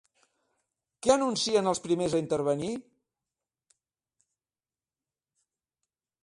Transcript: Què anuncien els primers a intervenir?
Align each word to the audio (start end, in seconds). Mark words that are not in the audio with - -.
Què 1.07 1.11
anuncien 1.15 1.69
els 1.71 1.81
primers 1.83 2.15
a 2.15 2.21
intervenir? 2.23 2.71